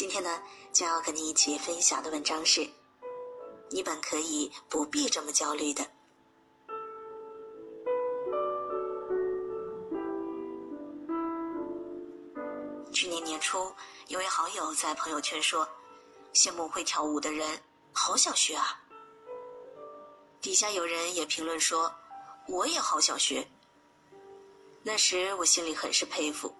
[0.00, 0.42] 今天呢，
[0.72, 2.66] 将要和你一起分享的文章是：
[3.68, 5.86] 你本可以不必这么焦虑的。
[12.90, 13.70] 去年年初，
[14.08, 15.68] 有位好友在朋友圈说
[16.32, 17.60] ：“羡慕会跳舞的人，
[17.92, 18.82] 好想学啊。”
[20.40, 21.94] 底下有人也评论说
[22.48, 23.46] ：“我也好想学。”
[24.82, 26.50] 那时我心里很是佩服。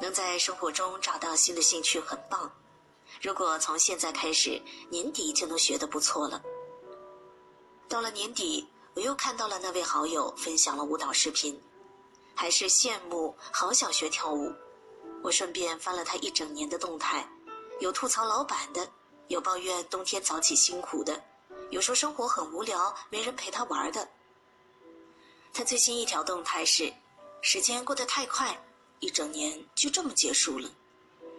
[0.00, 2.50] 能在生活中找到新的兴趣很棒，
[3.22, 6.42] 如果从现在开始，年底就能学得不错了。
[7.88, 11.58] 到了年底，我又看到了那位好友分享了舞蹈视频，
[12.34, 14.52] 还是羡慕，好想学跳舞。
[15.22, 17.26] 我顺便翻了他一整年的动态，
[17.80, 18.88] 有吐槽老板的，
[19.28, 21.20] 有抱怨冬天早起辛苦的，
[21.70, 24.06] 有说生活很无聊没人陪他玩的。
[25.52, 26.92] 他最新一条动态是：
[27.40, 28.56] 时间过得太快。
[29.00, 30.70] 一整年就这么结束了，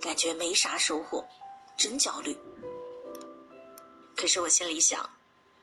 [0.00, 1.24] 感觉没啥收获，
[1.76, 2.36] 真焦虑。
[4.16, 5.08] 可是我心里想，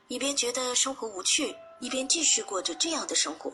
[0.08, 3.52] 一边觉得生活无趣，一边继续过着这样的生活。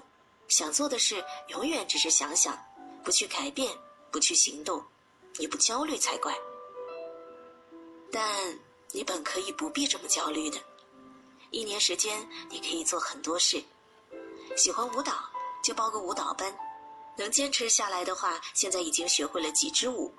[0.49, 2.59] 想做的事永远只是想想，
[3.03, 3.71] 不去改变，
[4.11, 4.83] 不去行动，
[5.39, 6.35] 你不焦虑才怪。
[8.11, 8.59] 但
[8.93, 10.59] 你本可以不必这么焦虑的。
[11.51, 13.63] 一年时间，你可以做很多事。
[14.57, 15.13] 喜欢舞蹈，
[15.63, 16.55] 就报个舞蹈班。
[17.17, 20.15] 能坚持下来的话，现在已经学会了几支舞。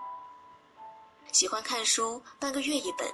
[1.32, 3.14] 喜欢看书，半个月一本，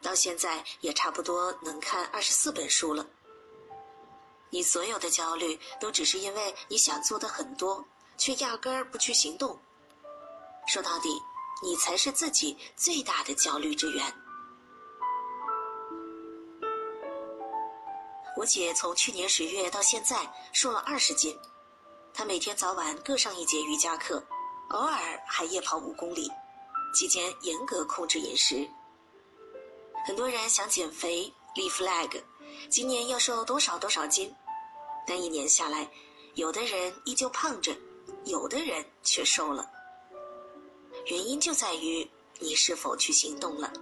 [0.00, 3.06] 到现在也差不多能看二十四本书了。
[4.50, 7.84] 你所有的焦虑，都只是因为你想做的很多，
[8.16, 9.58] 却压根儿不去行动。
[10.66, 11.10] 说到底，
[11.62, 14.04] 你才是自己最大的焦虑之源。
[18.36, 21.38] 我姐从去年十月到现在瘦了二十斤。
[22.18, 24.20] 他每天早晚各上一节瑜伽课，
[24.70, 26.28] 偶尔还夜跑五公里，
[26.92, 28.68] 期间严格控制饮食。
[30.04, 32.20] 很多人想减肥立 flag，
[32.68, 34.34] 今年要瘦多少多少斤，
[35.06, 35.88] 但一年下来，
[36.34, 37.72] 有的人依旧胖着，
[38.24, 39.70] 有的人却瘦了。
[41.06, 42.04] 原因就在于
[42.40, 43.72] 你是否去行动了。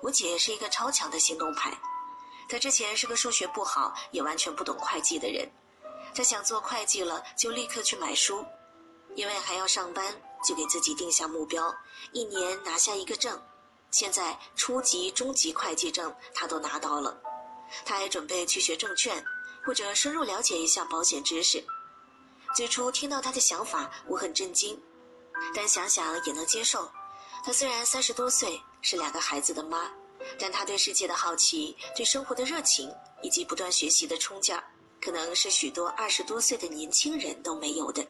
[0.00, 1.78] 我姐是一个超强的行动派，
[2.48, 5.46] 她之前是个数学不好也完全不懂会计的人。
[6.16, 8.42] 他想做会计了，就立刻去买书，
[9.14, 11.74] 因为还要上班，就给自己定下目标，
[12.12, 13.38] 一年拿下一个证。
[13.90, 17.20] 现在初级、中级会计证他都拿到了，
[17.84, 19.22] 他还准备去学证券，
[19.62, 21.62] 或者深入了解一下保险知识。
[22.54, 24.82] 最初听到他的想法，我很震惊，
[25.54, 26.90] 但想想也能接受。
[27.44, 29.90] 他虽然三十多岁，是两个孩子的妈，
[30.38, 32.90] 但他对世界的好奇、对生活的热情
[33.22, 34.64] 以及不断学习的冲劲儿。
[35.06, 38.04] 可能是许多二十多岁的年轻人都没有的。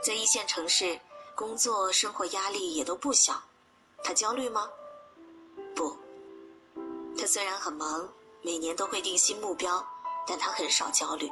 [0.00, 0.96] 在一线城市
[1.34, 3.42] 工作，生活压力也都不小。
[4.00, 4.70] 他焦虑吗？
[5.74, 5.98] 不。
[7.18, 8.08] 他虽然很忙，
[8.42, 9.84] 每年都会定新目标，
[10.24, 11.28] 但他很少焦虑。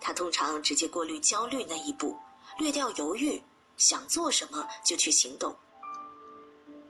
[0.00, 2.16] 他通常直接过滤焦虑那一步，
[2.58, 3.42] 略掉犹豫，
[3.76, 5.52] 想做什么就去行动。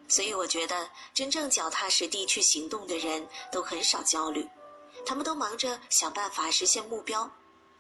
[0.07, 4.47] 所以我觉得，真正脚踏实地去行动的人都很少焦虑。
[5.05, 7.29] 他们都忙着想办法实现目标，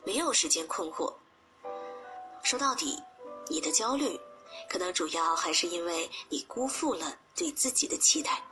[0.04, 1.12] 没有时间困惑。
[2.42, 2.98] 说到底，
[3.48, 4.18] 你的焦虑，
[4.68, 8.42] 可能主要还是因为你辜负了对自己的期待。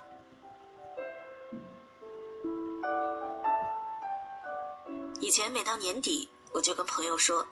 [5.20, 7.46] 以前每到年底，我就跟朋友说，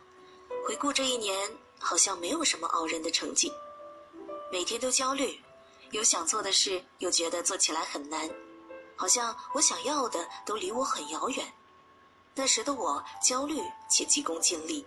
[0.66, 3.52] 回顾这一年，好像没有什么傲人的成绩，
[4.52, 5.40] 每天都焦虑，
[5.90, 8.30] 有想做的事，又觉得做起来很难。
[8.96, 11.52] 好像我想要的都离我很遥远，
[12.34, 14.84] 那时的我焦虑且急功近利。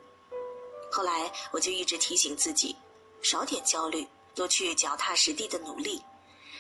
[0.92, 2.76] 后来我就一直提醒自己，
[3.22, 6.04] 少点焦虑，多去脚踏实地的努力。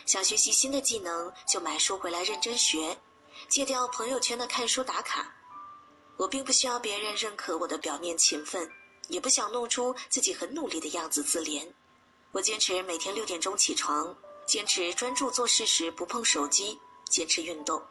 [0.05, 2.97] 想学习新的技能，就买书回来认真学，
[3.47, 5.33] 戒掉朋友圈的看书打卡。
[6.17, 8.71] 我并不需要别人认可我的表面勤奋，
[9.07, 11.67] 也不想弄出自己很努力的样子自怜。
[12.31, 16.79] 我坚持每天六点钟起床，坚持专注做事时不碰手机。
[17.09, 17.81] 坚持运动。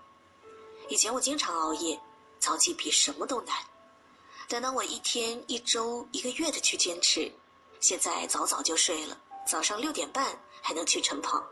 [0.88, 2.00] 以前我经常熬夜，
[2.38, 3.54] 早起比什么都难。
[4.48, 7.30] 但当我一天、一周、一个月的去坚持，
[7.80, 11.46] 现在早早就睡了，早上六点半还能去晨跑。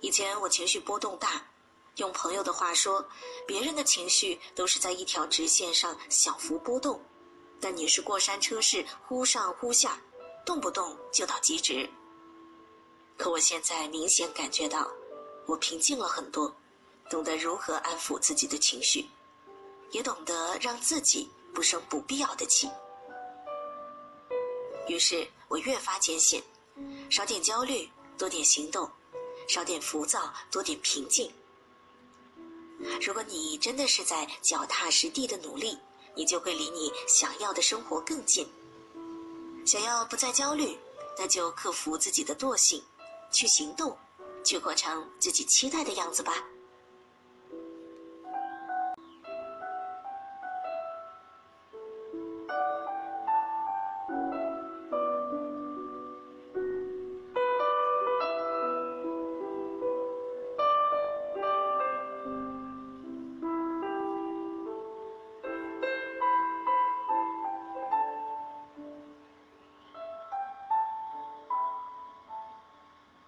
[0.00, 1.46] 以前我情绪波动大，
[1.96, 3.06] 用朋友的话说，
[3.46, 6.98] 别人的情绪都是在一条直线上小幅波动，
[7.60, 10.00] 但你是过山车式忽上忽下，
[10.46, 11.88] 动不动就到极值。
[13.18, 14.90] 可我现在明显感觉到。
[15.46, 16.54] 我平静了很多，
[17.10, 19.08] 懂得如何安抚自己的情绪，
[19.90, 22.70] 也懂得让自己不生不必要的气。
[24.88, 26.42] 于是我越发坚信，
[27.10, 28.86] 少点焦虑，多点行动；
[29.48, 31.32] 少点浮躁，多点平静。
[33.00, 35.78] 如果你真的是在脚踏实地的努力，
[36.14, 38.46] 你就会离你想要的生活更近。
[39.64, 40.76] 想要不再焦虑，
[41.16, 42.82] 那就克服自己的惰性，
[43.30, 43.96] 去行动，
[44.44, 46.32] 去过成自己期待的样子吧。